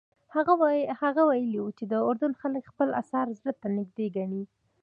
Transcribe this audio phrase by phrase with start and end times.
[1.03, 4.43] هغه ویلي وو چې د اردن خلک خپل اثار زړه ته نږدې ګڼي.